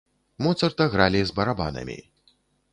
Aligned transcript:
Моцарта 0.45 0.87
гралі 0.95 1.21
з 1.33 1.37
барабанамі. 1.41 1.99